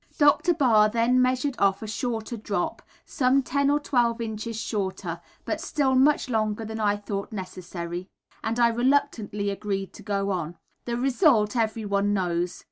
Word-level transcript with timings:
Dr. 0.17 0.55
Barr 0.55 0.89
then 0.89 1.21
measured 1.21 1.53
off 1.59 1.83
a 1.83 1.87
shorter 1.87 2.35
drop, 2.35 2.81
some 3.05 3.43
ten 3.43 3.69
or 3.69 3.79
twelve 3.79 4.19
inches 4.19 4.59
shorter, 4.59 5.21
but 5.45 5.61
still 5.61 5.93
much 5.93 6.27
longer 6.27 6.65
than 6.65 6.79
I 6.79 6.95
thought 6.97 7.31
necessary, 7.31 8.07
and 8.43 8.59
I 8.59 8.69
reluctantly 8.69 9.51
agreed 9.51 9.93
to 9.93 10.01
go 10.01 10.31
on. 10.31 10.57
The 10.85 10.97
result, 10.97 11.55
everyone 11.55 12.15
knows. 12.15 12.59